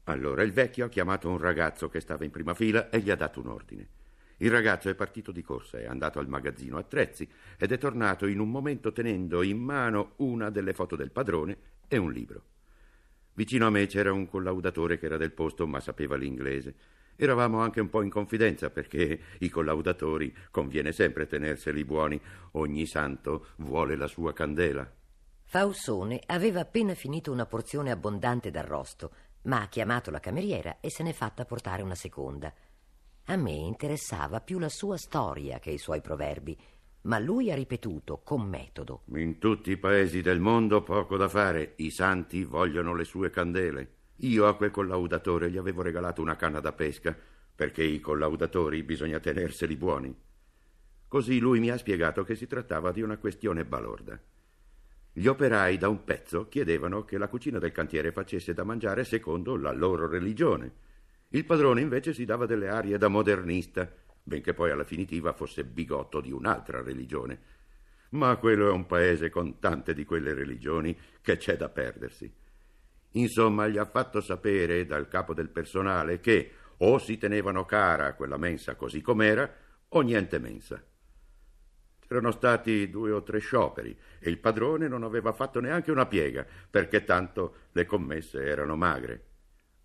Allora 0.06 0.44
il 0.44 0.54
vecchio 0.54 0.86
ha 0.86 0.90
chiamato 0.90 1.30
un 1.30 1.38
ragazzo 1.38 1.90
che 1.90 2.00
stava 2.00 2.24
in 2.24 2.32
prima 2.32 2.54
fila 2.54 2.90
e 2.90 3.00
gli 3.00 3.10
ha 3.10 3.16
dato 3.16 3.42
un 3.42 3.48
ordine. 3.48 3.90
Il 4.38 4.50
ragazzo 4.50 4.90
è 4.90 4.96
partito 4.96 5.34
di 5.34 5.42
corsa, 5.42 5.78
è 5.78 5.86
andato 5.86 6.20
al 6.20 6.30
magazzino 6.30 6.78
attrezzi 6.78 7.30
ed 7.58 7.74
è 7.74 7.78
tornato 7.78 8.28
in 8.28 8.40
un 8.40 8.50
momento 8.50 8.94
tenendo 8.94 9.42
in 9.44 9.60
mano 9.60 10.14
una 10.18 10.50
delle 10.50 10.74
foto 10.74 10.96
del 10.96 11.12
padrone 11.12 11.58
e 11.88 11.98
un 11.98 12.12
libro. 12.14 12.44
Vicino 13.36 13.66
a 13.66 13.70
me 13.70 13.88
c'era 13.88 14.12
un 14.12 14.28
collaudatore 14.28 14.98
che 14.98 15.06
era 15.08 15.18
del 15.18 15.32
posto 15.32 15.66
ma 15.66 15.80
sapeva 15.80 16.16
l'inglese. 16.16 16.76
Eravamo 17.16 17.62
anche 17.62 17.80
un 17.80 17.90
po' 17.90 18.02
in 18.02 18.10
confidenza 18.10 18.70
perché 18.70 19.20
i 19.40 19.50
collaudatori 19.50 20.36
conviene 20.52 20.92
sempre 20.92 21.28
tenerseli 21.28 21.84
buoni, 21.84 22.20
ogni 22.54 22.86
santo 22.86 23.48
vuole 23.58 23.96
la 23.96 24.08
sua 24.08 24.34
candela. 24.34 24.92
Faussone 25.44 26.22
aveva 26.26 26.62
appena 26.62 26.96
finito 26.96 27.32
una 27.32 27.46
porzione 27.46 27.92
abbondante 27.92 28.50
d'arrosto, 28.50 29.12
ma 29.44 29.62
ha 29.62 29.68
chiamato 29.68 30.10
la 30.10 30.20
cameriera 30.20 30.78
e 30.80 30.90
se 30.90 31.04
n'è 31.04 31.14
fatta 31.14 31.46
portare 31.46 31.84
una 31.84 31.96
seconda. 31.96 32.52
A 33.26 33.36
me 33.36 33.52
interessava 33.52 34.42
più 34.42 34.58
la 34.58 34.70
sua 34.70 34.98
storia 34.98 35.60
che 35.60 35.70
i 35.70 35.78
suoi 35.78 36.02
proverbi, 36.02 36.58
ma 37.04 37.20
lui 37.20 37.52
ha 37.52 37.56
ripetuto 37.56 38.22
con 38.24 38.48
metodo. 38.48 39.04
In 39.16 39.40
tutti 39.40 39.72
i 39.72 39.78
paesi 39.78 40.22
del 40.22 40.40
mondo 40.40 40.84
poco 40.84 41.18
da 41.18 41.28
fare, 41.28 41.74
i 41.78 41.90
santi 41.90 42.44
vogliono 42.44 42.94
le 42.94 43.04
sue 43.04 43.30
candele. 43.30 43.92
Io 44.18 44.48
a 44.48 44.56
quel 44.56 44.72
collaudatore 44.72 45.50
gli 45.50 45.58
avevo 45.58 45.82
regalato 45.82 46.22
una 46.22 46.36
canna 46.36 46.60
da 46.60 46.72
pesca, 46.72 47.16
perché 47.56 47.84
i 47.84 48.00
collaudatori 48.00 48.84
bisogna 48.84 49.20
tenerseli 49.20 49.76
buoni. 49.76 50.16
Così 51.08 51.40
lui 51.40 51.60
mi 51.60 51.70
ha 51.70 51.78
spiegato 51.78 52.24
che 52.24 52.36
si 52.36 52.48
trattava 52.48 52.92
di 52.92 53.02
una 53.02 53.18
questione 53.18 53.66
balorda. 53.66 54.20
Gli 55.12 55.28
operai 55.28 55.78
da 55.78 55.90
un 55.90 56.04
pezzo 56.04 56.48
chiedevano 56.48 57.04
che 57.04 57.20
la 57.20 57.28
cucina 57.28 57.60
del 57.60 57.72
cantiere 57.72 58.12
facesse 58.12 58.54
da 58.54 58.64
mangiare 58.64 59.04
secondo 59.04 59.56
la 59.56 59.72
loro 59.72 60.08
religione. 60.08 60.72
Il 61.30 61.46
padrone 61.46 61.82
invece 61.82 62.14
si 62.14 62.26
dava 62.26 62.46
delle 62.46 62.70
arie 62.70 62.98
da 62.98 63.10
modernista, 63.10 63.92
benché 64.24 64.54
poi 64.54 64.72
alla 64.72 64.86
finitiva 64.86 65.34
fosse 65.34 65.66
bigotto 65.66 66.22
di 66.22 66.32
un'altra 66.32 66.82
religione. 66.82 67.52
Ma 68.12 68.36
quello 68.38 68.70
è 68.70 68.72
un 68.72 68.86
paese 68.86 69.30
con 69.30 69.60
tante 69.60 69.94
di 69.94 70.06
quelle 70.06 70.34
religioni 70.34 70.98
che 71.22 71.38
c'è 71.38 71.58
da 71.58 71.70
perdersi. 71.70 72.32
Insomma, 73.12 73.68
gli 73.68 73.78
ha 73.78 73.86
fatto 73.86 74.22
sapere 74.22 74.86
dal 74.86 75.08
capo 75.08 75.34
del 75.34 75.50
personale 75.50 76.20
che 76.20 76.52
o 76.78 76.98
si 76.98 77.18
tenevano 77.18 77.66
cara 77.66 78.14
quella 78.14 78.38
mensa 78.38 78.76
così 78.76 79.02
com'era, 79.02 79.52
o 79.90 80.02
niente 80.02 80.40
mensa. 80.40 80.84
C'erano 82.00 82.32
stati 82.32 82.90
due 82.90 83.12
o 83.12 83.24
tre 83.24 83.40
scioperi 83.40 83.98
e 84.20 84.30
il 84.30 84.40
padrone 84.40 84.88
non 84.88 85.04
aveva 85.04 85.32
fatto 85.32 85.60
neanche 85.60 85.92
una 85.92 86.06
piega, 86.06 86.46
perché 86.70 87.04
tanto 87.04 87.56
le 87.72 87.86
commesse 87.86 88.44
erano 88.44 88.76
magre. 88.76 89.26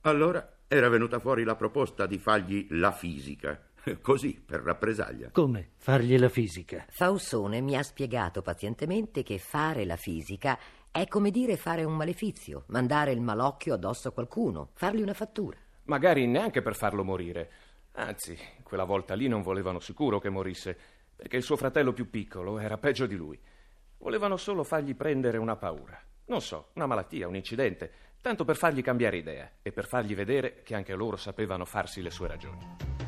Allora 0.02 0.59
era 0.66 0.88
venuta 0.88 1.18
fuori 1.18 1.45
la 1.45 1.57
proposta 1.57 2.07
di 2.07 2.18
fargli 2.18 2.66
la 2.71 2.92
fisica, 2.92 3.68
così 4.02 4.42
per 4.45 4.61
rappresaglia. 4.61 5.30
Come 5.30 5.71
fargli 5.76 6.18
la 6.18 6.28
fisica? 6.28 6.85
Faussone 6.88 7.61
mi 7.61 7.76
ha 7.76 7.83
spiegato 7.83 8.42
pazientemente 8.42 9.23
che 9.23 9.38
fare 9.38 9.85
la 9.85 9.97
fisica 9.97 10.59
è 10.90 11.07
come 11.07 11.30
dire 11.30 11.57
fare 11.57 11.85
un 11.85 11.95
malefizio, 11.95 12.64
mandare 12.68 13.12
il 13.12 13.21
malocchio 13.21 13.75
addosso 13.75 14.09
a 14.09 14.12
qualcuno, 14.12 14.71
fargli 14.75 15.02
una 15.02 15.14
fattura. 15.14 15.57
Magari 15.85 16.26
neanche 16.26 16.61
per 16.61 16.75
farlo 16.75 17.04
morire. 17.04 17.50
Anzi, 17.92 18.37
quella 18.62 18.85
volta 18.85 19.14
lì 19.14 19.28
non 19.28 19.42
volevano 19.42 19.80
sicuro 19.80 20.18
che 20.18 20.28
morisse, 20.28 20.76
perché 21.14 21.37
il 21.37 21.42
suo 21.42 21.57
fratello 21.57 21.92
più 21.92 22.11
piccolo 22.11 22.59
era 22.59 22.78
peggio 22.78 23.07
di 23.07 23.16
lui. 23.16 23.38
Volevano 23.99 24.37
solo 24.37 24.64
fargli 24.64 24.95
prendere 24.95 25.38
una 25.38 25.57
paura. 25.57 26.00
Non 26.26 26.40
so, 26.40 26.71
una 26.75 26.87
malattia, 26.87 27.26
un 27.26 27.37
incidente, 27.37 27.90
tanto 28.21 28.45
per 28.45 28.57
fargli 28.57 28.83
cambiare 28.83 29.16
idea 29.16 29.50
e 29.62 29.73
per 29.73 29.87
fargli 29.87 30.14
vedere 30.14 30.62
che 30.62 30.75
anche 30.75 30.95
loro 30.95 31.16
sapevano 31.16 31.64
farsi 31.64 32.02
le 32.02 32.11
sue 32.11 32.28
ragioni. 32.28 33.08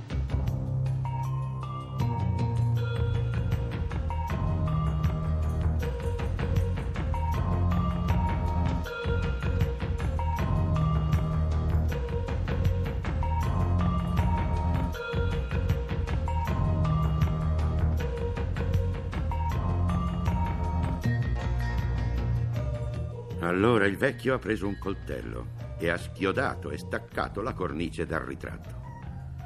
Allora 23.50 23.84
il 23.86 23.96
vecchio 23.96 24.34
ha 24.34 24.38
preso 24.38 24.68
un 24.68 24.78
coltello 24.78 25.48
e 25.76 25.88
ha 25.88 25.96
schiodato 25.96 26.70
e 26.70 26.78
staccato 26.78 27.42
la 27.42 27.52
cornice 27.52 28.06
dal 28.06 28.20
ritratto. 28.20 28.80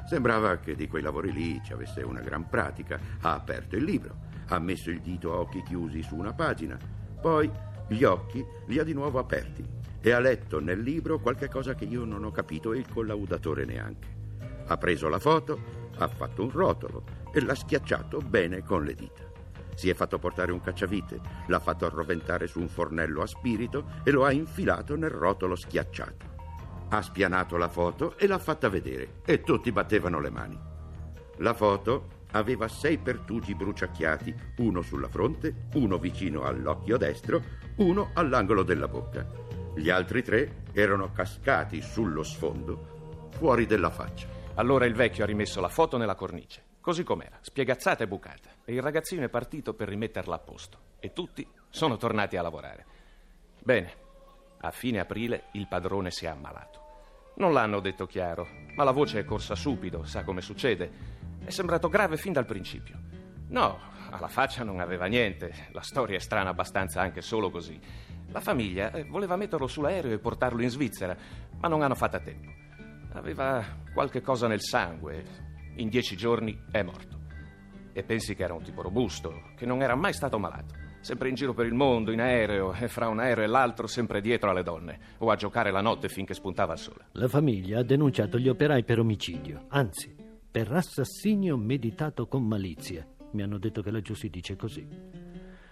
Sembrava 0.07 0.57
che 0.57 0.75
di 0.75 0.87
quei 0.87 1.01
lavori 1.01 1.31
lì 1.31 1.59
ci 1.65 1.73
avesse 1.73 2.03
una 2.03 2.21
gran 2.21 2.47
pratica. 2.47 2.99
Ha 3.21 3.33
aperto 3.33 3.75
il 3.75 3.83
libro, 3.83 4.15
ha 4.49 4.59
messo 4.59 4.91
il 4.91 5.01
dito 5.01 5.33
a 5.33 5.37
occhi 5.37 5.63
chiusi 5.63 6.03
su 6.03 6.15
una 6.15 6.33
pagina, 6.33 6.77
poi 7.19 7.49
gli 7.87 8.03
occhi 8.03 8.45
li 8.67 8.77
ha 8.77 8.83
di 8.83 8.93
nuovo 8.93 9.17
aperti 9.17 9.65
e 9.99 10.11
ha 10.11 10.19
letto 10.19 10.59
nel 10.59 10.81
libro 10.81 11.17
qualche 11.17 11.49
cosa 11.49 11.73
che 11.73 11.85
io 11.85 12.05
non 12.05 12.25
ho 12.25 12.31
capito 12.31 12.73
e 12.73 12.77
il 12.77 12.87
collaudatore 12.87 13.65
neanche. 13.65 14.07
Ha 14.67 14.77
preso 14.77 15.09
la 15.09 15.19
foto, 15.19 15.89
ha 15.97 16.07
fatto 16.07 16.43
un 16.43 16.51
rotolo 16.51 17.05
e 17.33 17.41
l'ha 17.41 17.55
schiacciato 17.55 18.19
bene 18.19 18.61
con 18.61 18.83
le 18.83 18.93
dita. 18.93 19.34
Si 19.75 19.89
è 19.89 19.93
fatto 19.93 20.17
portare 20.17 20.51
un 20.51 20.61
cacciavite, 20.61 21.19
l'ha 21.47 21.59
fatto 21.59 21.85
arroventare 21.85 22.47
su 22.47 22.59
un 22.59 22.67
fornello 22.67 23.21
a 23.21 23.27
spirito 23.27 23.91
e 24.03 24.11
lo 24.11 24.25
ha 24.25 24.31
infilato 24.31 24.95
nel 24.95 25.11
rotolo 25.11 25.55
schiacciato. 25.55 26.33
Ha 26.89 27.01
spianato 27.01 27.57
la 27.57 27.69
foto 27.69 28.17
e 28.17 28.27
l'ha 28.27 28.37
fatta 28.39 28.69
vedere 28.69 29.21
e 29.25 29.41
tutti 29.41 29.71
battevano 29.71 30.19
le 30.19 30.29
mani. 30.29 30.59
La 31.37 31.53
foto 31.53 32.23
aveva 32.31 32.67
sei 32.67 32.97
pertugi 32.97 33.55
bruciacchiati, 33.55 34.35
uno 34.57 34.81
sulla 34.81 35.09
fronte, 35.09 35.67
uno 35.73 35.97
vicino 35.97 36.43
all'occhio 36.43 36.97
destro, 36.97 37.41
uno 37.77 38.11
all'angolo 38.13 38.63
della 38.63 38.87
bocca. 38.87 39.25
Gli 39.75 39.89
altri 39.89 40.23
tre 40.23 40.63
erano 40.71 41.11
cascati 41.11 41.81
sullo 41.81 42.23
sfondo, 42.23 43.29
fuori 43.31 43.65
della 43.65 43.89
faccia. 43.89 44.27
Allora 44.55 44.85
il 44.85 44.95
vecchio 44.95 45.23
ha 45.23 45.27
rimesso 45.27 45.59
la 45.59 45.67
foto 45.67 45.97
nella 45.97 46.15
cornice, 46.15 46.63
così 46.85 47.03
com'era, 47.03 47.39
spiegazzata 47.41 48.03
e 48.03 48.07
bucata 48.07 48.49
e 48.63 48.75
il 48.75 48.81
ragazzino 48.83 49.23
è 49.23 49.27
partito 49.27 49.73
per 49.73 49.87
rimetterla 49.87 50.35
a 50.35 50.37
posto 50.37 50.77
e 50.99 51.13
tutti 51.13 51.43
sono 51.67 51.97
tornati 51.97 52.37
a 52.37 52.43
lavorare. 52.43 52.85
Bene, 53.59 53.93
a 54.59 54.69
fine 54.69 54.99
aprile 54.99 55.45
il 55.53 55.67
padrone 55.67 56.11
si 56.11 56.25
è 56.25 56.27
ammalato. 56.27 57.33
Non 57.37 57.53
l'hanno 57.53 57.79
detto 57.79 58.05
chiaro, 58.05 58.47
ma 58.75 58.83
la 58.83 58.91
voce 58.91 59.21
è 59.21 59.25
corsa 59.25 59.55
subito, 59.55 60.03
sa 60.03 60.23
come 60.23 60.41
succede. 60.41 60.91
È 61.43 61.49
sembrato 61.49 61.89
grave 61.89 62.17
fin 62.17 62.33
dal 62.33 62.45
principio. 62.45 62.99
No, 63.47 63.79
alla 64.11 64.27
faccia 64.27 64.63
non 64.63 64.79
aveva 64.79 65.07
niente, 65.07 65.69
la 65.71 65.81
storia 65.81 66.17
è 66.17 66.19
strana 66.19 66.51
abbastanza 66.51 67.01
anche 67.01 67.21
solo 67.21 67.49
così. 67.49 67.79
La 68.27 68.41
famiglia 68.41 68.91
eh, 68.91 69.05
voleva 69.05 69.35
metterlo 69.35 69.65
sull'aereo 69.65 70.13
e 70.13 70.19
portarlo 70.19 70.61
in 70.61 70.69
Svizzera, 70.69 71.17
ma 71.57 71.67
non 71.67 71.81
hanno 71.81 71.95
fatto 71.95 72.17
a 72.17 72.19
tempo. 72.19 72.51
Aveva 73.13 73.65
qualche 73.91 74.21
cosa 74.21 74.45
nel 74.45 74.61
sangue. 74.61 75.53
In 75.77 75.89
dieci 75.89 76.15
giorni 76.15 76.57
è 76.71 76.81
morto. 76.83 77.19
E 77.91 78.03
pensi 78.03 78.33
che 78.33 78.43
era 78.43 78.53
un 78.53 78.63
tipo 78.63 78.81
robusto, 78.81 79.51
che 79.55 79.65
non 79.65 79.81
era 79.81 79.95
mai 79.95 80.13
stato 80.13 80.39
malato. 80.39 80.73
Sempre 81.01 81.29
in 81.29 81.35
giro 81.35 81.53
per 81.53 81.65
il 81.65 81.73
mondo, 81.73 82.11
in 82.11 82.21
aereo, 82.21 82.73
e 82.73 82.87
fra 82.87 83.09
un 83.09 83.19
aereo 83.19 83.43
e 83.43 83.47
l'altro 83.47 83.85
sempre 83.85 84.21
dietro 84.21 84.49
alle 84.49 84.63
donne, 84.63 84.99
o 85.19 85.29
a 85.29 85.35
giocare 85.35 85.71
la 85.71 85.81
notte 85.81 86.07
finché 86.07 86.33
spuntava 86.33 86.73
il 86.73 86.79
sole. 86.79 87.05
La 87.11 87.27
famiglia 87.27 87.79
ha 87.79 87.83
denunciato 87.83 88.39
gli 88.39 88.47
operai 88.47 88.83
per 88.83 88.99
omicidio, 88.99 89.65
anzi, 89.67 90.15
per 90.49 90.71
assassinio 90.71 91.57
meditato 91.57 92.27
con 92.27 92.47
malizia. 92.47 93.05
Mi 93.31 93.43
hanno 93.43 93.57
detto 93.57 93.81
che 93.81 93.91
laggiù 93.91 94.13
si 94.13 94.29
dice 94.29 94.55
così. 94.55 94.87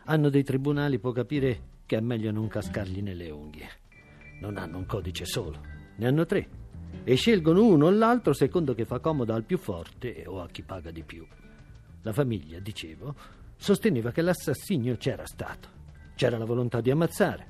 Hanno 0.06 0.30
dei 0.30 0.44
tribunali, 0.44 1.00
può 1.00 1.12
capire 1.12 1.62
che 1.86 1.98
è 1.98 2.02
meglio 2.02 2.32
non 2.32 2.48
cascargli 2.48 3.02
nelle 3.02 3.30
unghie. 3.30 3.70
Non 4.42 4.58
hanno 4.58 4.78
un 4.78 4.86
codice 4.86 5.24
solo, 5.26 5.62
ne 5.96 6.06
hanno 6.06 6.26
tre. 6.26 6.62
E 7.06 7.16
scelgono 7.16 7.66
uno 7.66 7.88
o 7.88 7.90
l'altro 7.90 8.32
secondo 8.32 8.74
che 8.74 8.86
fa 8.86 9.00
comodo 9.00 9.34
al 9.34 9.44
più 9.44 9.58
forte 9.58 10.24
o 10.26 10.42
a 10.42 10.48
chi 10.48 10.62
paga 10.62 10.90
di 10.90 11.04
più. 11.04 11.28
La 12.04 12.14
famiglia, 12.14 12.60
dicevo, 12.60 13.14
sosteneva 13.58 14.12
che 14.12 14.22
l'assassinio 14.22 14.96
c'era 14.96 15.26
stato. 15.26 15.68
C'era 16.16 16.38
la 16.38 16.46
volontà 16.46 16.80
di 16.80 16.92
ammazzare, 16.92 17.48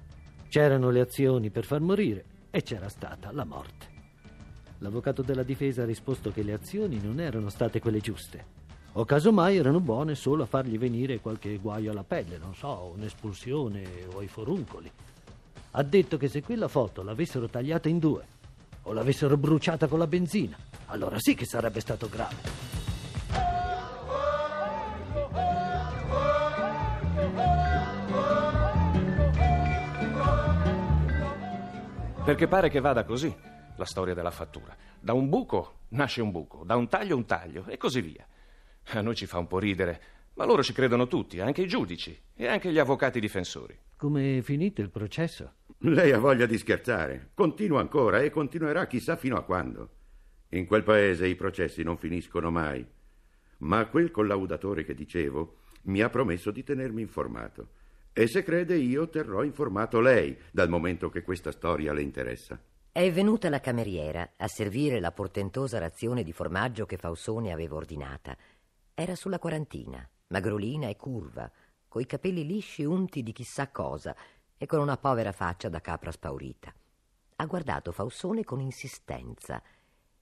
c'erano 0.50 0.90
le 0.90 1.02
azioni 1.02 1.52
per 1.52 1.66
far 1.66 1.82
morire 1.82 2.26
e 2.50 2.64
c'era 2.64 2.90
stata 2.90 3.32
la 3.32 3.46
morte. 3.46 3.92
L'avvocato 4.80 5.22
della 5.22 5.44
difesa 5.44 5.84
ha 5.84 5.86
risposto 5.86 6.32
che 6.32 6.42
le 6.42 6.54
azioni 6.54 7.00
non 7.00 7.20
erano 7.20 7.50
state 7.50 7.80
quelle 7.80 8.00
giuste, 8.00 8.46
o 8.94 9.06
casomai 9.06 9.58
erano 9.58 9.80
buone 9.80 10.16
solo 10.16 10.44
a 10.44 10.48
fargli 10.48 10.80
venire 10.80 11.20
qualche 11.20 11.58
guaio 11.58 11.92
alla 11.92 12.04
pelle, 12.04 12.40
non 12.40 12.56
so, 12.56 12.92
un'espulsione 12.96 13.84
o 14.14 14.24
i 14.24 14.28
foruncoli. 14.28 14.92
Ha 15.72 15.84
detto 15.84 16.18
che 16.18 16.28
se 16.28 16.42
quella 16.42 16.68
foto 16.68 17.04
l'avessero 17.04 17.48
tagliata 17.48 17.88
in 17.88 18.00
due 18.00 18.33
o 18.84 18.94
l'avessero 18.94 19.38
bruciata 19.38 19.88
con 19.88 20.00
la 20.00 20.08
benzina, 20.08 20.58
allora 20.88 21.20
sì 21.20 21.36
che 21.36 21.46
sarebbe 21.46 21.80
stato 21.80 22.10
grave. 22.10 22.72
Perché 32.24 32.48
pare 32.48 32.70
che 32.70 32.80
vada 32.80 33.04
così 33.04 33.36
la 33.76 33.86
storia 33.86 34.14
della 34.14 34.32
fattura. 34.32 34.74
Da 35.00 35.12
un 35.12 35.28
buco 35.28 35.80
nasce 35.90 36.22
un 36.22 36.32
buco, 36.32 36.64
da 36.64 36.78
un 36.78 36.88
taglio 36.88 37.18
un 37.18 37.26
taglio 37.26 37.66
e 37.66 37.76
così 37.76 38.00
via. 38.00 38.26
A 38.94 39.02
noi 39.02 39.16
ci 39.16 39.26
fa 39.26 39.40
un 39.40 39.48
po' 39.48 39.60
ridere, 39.60 40.02
ma 40.36 40.46
loro 40.46 40.64
ci 40.64 40.72
credono 40.72 41.08
tutti, 41.08 41.42
anche 41.42 41.64
i 41.64 41.68
giudici 41.68 42.18
e 42.34 42.48
anche 42.48 42.72
gli 42.72 42.80
avvocati 42.80 43.20
difensori. 43.20 43.78
Come 43.98 44.38
è 44.38 44.42
finito 44.42 44.82
il 44.82 44.90
processo? 44.90 45.54
Lei 45.86 46.14
ha 46.14 46.18
voglia 46.18 46.46
di 46.46 46.58
scherzare. 46.58 47.32
Continua 47.34 47.82
ancora 47.82 48.22
e 48.22 48.30
continuerà 48.30 48.88
chissà 48.88 49.18
fino 49.18 49.36
a 49.36 49.44
quando. 49.44 49.90
In 50.52 50.66
quel 50.66 50.82
paese 50.82 51.28
i 51.28 51.36
processi 51.36 51.84
non 51.84 51.98
finiscono 51.98 52.50
mai. 52.50 52.88
Ma 53.58 53.86
quel 53.88 54.10
collaudatore 54.10 54.86
che 54.86 54.94
dicevo 54.94 55.58
mi 55.84 56.00
ha 56.00 56.10
promesso 56.10 56.52
di 56.52 56.64
tenermi 56.64 57.02
informato. 57.02 57.68
E 58.14 58.28
se 58.28 58.44
crede 58.44 58.78
io 58.78 59.10
terrò 59.10 59.44
informato 59.44 60.00
lei, 60.00 60.38
dal 60.52 60.70
momento 60.70 61.10
che 61.10 61.22
questa 61.22 61.52
storia 61.52 61.92
le 61.92 62.02
interessa. 62.02 62.58
È 62.90 63.12
venuta 63.12 63.50
la 63.50 63.60
cameriera 63.60 64.36
a 64.38 64.48
servire 64.48 65.02
la 65.02 65.12
portentosa 65.12 65.80
razione 65.80 66.24
di 66.24 66.32
formaggio 66.32 66.86
che 66.86 66.96
Fausone 66.96 67.52
aveva 67.52 67.76
ordinata. 67.76 68.38
Era 68.94 69.16
sulla 69.16 69.40
quarantina, 69.40 70.08
magrolina 70.28 70.88
e 70.88 70.96
curva, 70.96 71.52
coi 71.90 72.06
capelli 72.06 72.46
lisci 72.46 72.86
unti 72.86 73.22
di 73.22 73.34
chissà 73.34 73.70
cosa 73.70 74.16
e 74.64 74.66
con 74.66 74.80
una 74.80 74.96
povera 74.96 75.34
faccia 75.34 75.68
da 75.68 75.82
capra 75.82 76.10
spaurita. 76.10 76.74
Ha 77.36 77.46
guardato 77.46 77.92
Fausone 77.92 78.46
con 78.46 78.62
insistenza 78.62 79.62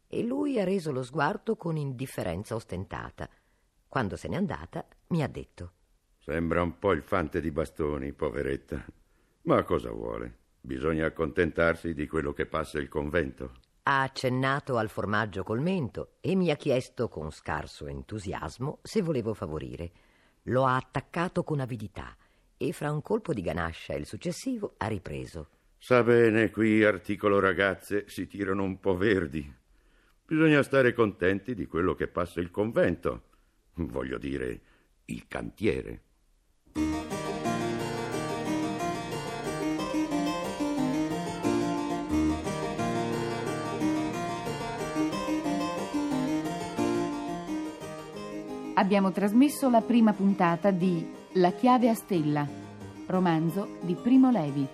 e 0.08 0.24
lui 0.24 0.60
ha 0.60 0.64
reso 0.64 0.92
lo 0.92 1.04
sguardo 1.04 1.56
con 1.56 1.78
indifferenza 1.78 2.56
ostentata. 2.56 3.30
Quando 3.88 4.16
se 4.16 4.28
n'è 4.28 4.36
andata, 4.36 4.84
mi 5.10 5.22
ha 5.22 5.28
detto: 5.28 5.74
Sembra 6.18 6.64
un 6.64 6.80
po' 6.80 6.92
il 6.94 7.04
fante 7.04 7.40
di 7.40 7.52
bastoni, 7.52 8.14
poveretta. 8.14 8.84
Ma 9.44 9.62
cosa 9.64 9.92
vuole? 9.92 10.40
Bisogna 10.60 11.06
accontentarsi 11.06 11.94
di 11.94 12.08
quello 12.08 12.34
che 12.34 12.48
passa 12.48 12.80
il 12.80 12.90
convento. 12.90 13.52
Ha 13.84 14.02
accennato 14.02 14.78
al 14.78 14.90
formaggio 14.90 15.44
col 15.44 15.62
mento 15.62 16.16
e 16.20 16.34
mi 16.34 16.50
ha 16.50 16.56
chiesto 16.56 17.10
con 17.10 17.30
scarso 17.30 17.86
entusiasmo 17.86 18.80
se 18.82 19.04
volevo 19.04 19.36
favorire. 19.36 19.92
Lo 20.46 20.66
ha 20.66 20.78
attaccato 20.78 21.44
con 21.44 21.60
avidità 21.60 22.16
e 22.62 22.74
fra 22.74 22.92
un 22.92 23.02
colpo 23.02 23.34
di 23.34 23.42
ganascia 23.42 23.94
e 23.94 23.98
il 23.98 24.06
successivo 24.06 24.76
ha 24.78 24.86
ripreso. 24.86 25.48
Sa 25.80 26.04
bene, 26.04 26.52
qui 26.52 26.84
articolo 26.84 27.40
ragazze 27.40 28.06
si 28.08 28.28
tirano 28.28 28.62
un 28.62 28.80
po' 28.80 28.96
verdi. 28.96 29.52
Bisogna 30.28 30.62
stare 30.62 30.94
contenti 30.94 31.56
di 31.56 31.66
quello 31.66 31.96
che 31.96 32.08
passa 32.08 32.40
il 32.40 32.52
convento. 32.52 33.24
Voglio 33.74 34.20
dire, 34.20 34.62
il 35.06 35.26
cantiere. 35.28 36.02
Abbiamo 48.76 49.12
trasmesso 49.12 49.70
la 49.70 49.82
prima 49.82 50.14
puntata 50.14 50.70
di 50.70 51.20
La 51.36 51.54
chiave 51.54 51.88
a 51.88 51.94
stella, 51.94 52.46
romanzo 53.06 53.78
di 53.80 53.96
Primo 53.96 54.32
Levi. 54.32 54.68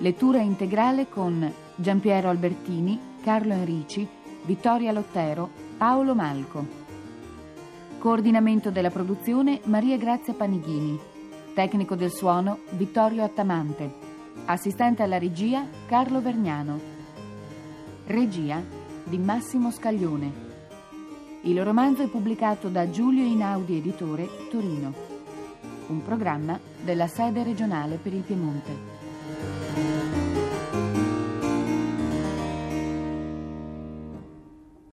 Lettura 0.00 0.40
integrale 0.40 1.08
con 1.08 1.50
Giampiero 1.74 2.28
Albertini, 2.28 3.00
Carlo 3.22 3.54
Enrici, 3.54 4.06
Vittoria 4.42 4.92
Lottero, 4.92 5.48
Paolo 5.78 6.14
Malco. 6.14 6.66
Coordinamento 7.96 8.70
della 8.70 8.90
produzione 8.90 9.60
Maria 9.64 9.96
Grazia 9.96 10.34
Panighini. 10.34 11.12
Tecnico 11.54 11.94
del 11.94 12.10
suono 12.10 12.62
Vittorio 12.70 13.22
Attamante. 13.22 13.88
Assistente 14.46 15.04
alla 15.04 15.18
regia 15.18 15.64
Carlo 15.86 16.20
Vergnano. 16.20 16.80
Regia 18.06 18.60
di 19.04 19.16
Massimo 19.18 19.70
Scaglione. 19.70 20.32
Il 21.42 21.62
romanzo 21.62 22.02
è 22.02 22.08
pubblicato 22.08 22.68
da 22.68 22.90
Giulio 22.90 23.24
Inaudi 23.24 23.76
Editore, 23.76 24.28
Torino. 24.50 24.92
Un 25.86 26.02
programma 26.02 26.58
della 26.82 27.06
sede 27.06 27.44
regionale 27.44 27.98
per 28.02 28.12
il 28.12 28.22
Piemonte. 28.22 28.93